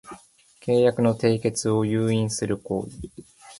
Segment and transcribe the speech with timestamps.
[0.61, 2.91] 契約の締結を誘引する行為